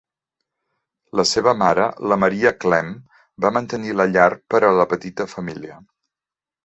[1.19, 2.89] La seva mare, la Maria Clemm,
[3.45, 5.79] va mantenir la llar per a la petita família.